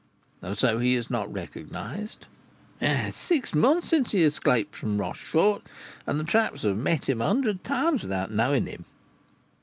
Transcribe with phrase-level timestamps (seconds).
[0.41, 2.25] "And so he is not recognised?"
[2.79, 5.61] "It is six months since he escaped from Rochefort,
[6.07, 8.85] and the 'traps' have met him a hundred times without knowing him."